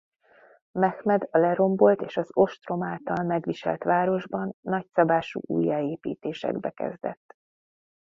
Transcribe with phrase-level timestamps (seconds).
[0.71, 7.33] Mehmed a lerombolt és az ostrom által megviselt városban nagyszabású újjáépítésekbe kezdett.